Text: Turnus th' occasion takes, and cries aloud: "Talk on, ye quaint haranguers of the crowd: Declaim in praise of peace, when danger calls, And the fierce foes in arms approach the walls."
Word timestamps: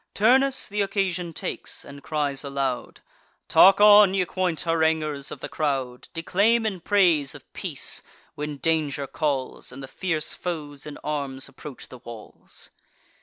Turnus 0.15 0.67
th' 0.67 0.81
occasion 0.81 1.31
takes, 1.31 1.85
and 1.85 2.01
cries 2.01 2.43
aloud: 2.43 3.01
"Talk 3.47 3.79
on, 3.79 4.15
ye 4.15 4.25
quaint 4.25 4.61
haranguers 4.61 5.29
of 5.29 5.41
the 5.41 5.47
crowd: 5.47 6.07
Declaim 6.15 6.65
in 6.65 6.79
praise 6.79 7.35
of 7.35 7.43
peace, 7.53 8.01
when 8.33 8.57
danger 8.57 9.05
calls, 9.05 9.71
And 9.71 9.83
the 9.83 9.87
fierce 9.87 10.33
foes 10.33 10.87
in 10.87 10.97
arms 11.03 11.47
approach 11.47 11.89
the 11.89 11.99
walls." 11.99 12.71